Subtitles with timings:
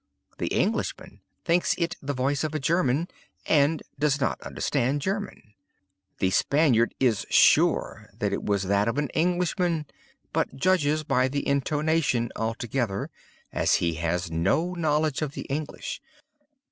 [0.39, 3.07] _'The Englishman thinks it the voice of a German,
[3.45, 5.53] and 'does not understand German.'
[6.17, 9.85] The Spaniard 'is sure' that it was that of an Englishman,
[10.33, 13.11] but 'judges by the intonation' altogether,
[13.53, 16.01] '_as he has no knowledge of the English.